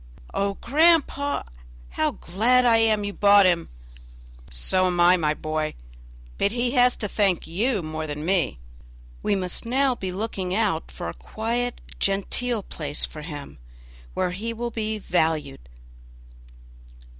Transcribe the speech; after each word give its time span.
"Oh, 0.33 0.55
grandpapa, 0.55 1.45
how 1.89 2.13
glad 2.13 2.65
I 2.65 2.77
am 2.77 3.03
you 3.03 3.13
bought 3.13 3.45
him!" 3.45 3.69
"So 4.49 4.87
am 4.87 4.99
I, 4.99 5.15
my 5.15 5.35
boy; 5.35 5.75
but 6.39 6.51
he 6.51 6.71
has 6.71 6.97
to 6.97 7.07
thank 7.07 7.45
you 7.45 7.83
more 7.83 8.07
than 8.07 8.25
me; 8.25 8.57
we 9.21 9.35
must 9.35 9.63
now 9.63 9.93
be 9.93 10.11
looking 10.11 10.55
out 10.55 10.89
for 10.89 11.07
a 11.07 11.13
quiet, 11.13 11.81
genteel 11.99 12.63
place 12.63 13.05
for 13.05 13.21
him, 13.21 13.59
where 14.15 14.31
he 14.31 14.53
will 14.53 14.71
be 14.71 14.97
valued." 14.97 15.69